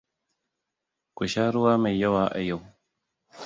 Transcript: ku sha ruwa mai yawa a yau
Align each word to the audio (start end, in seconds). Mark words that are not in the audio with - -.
ku 1.15 1.23
sha 1.31 1.43
ruwa 1.53 1.73
mai 1.83 1.95
yawa 2.01 2.23
a 2.37 2.39
yau 2.47 2.61